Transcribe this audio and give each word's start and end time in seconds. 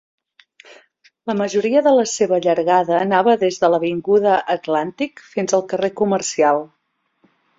La 1.31 1.35
majoria 1.41 1.83
de 1.87 1.91
la 1.97 2.05
seva 2.11 2.39
llargada 2.45 2.95
anava 3.01 3.35
des 3.45 3.59
de 3.65 3.69
l'avinguda 3.73 4.39
Atlantic 4.55 5.23
fins 5.35 5.57
al 5.59 5.65
carrer 5.75 5.91
Commercial. 6.01 6.65